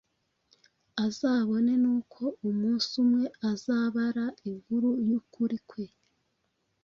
[1.05, 5.85] azabone n'uko umunsi umwe azabara inkuru y'ukuri kwe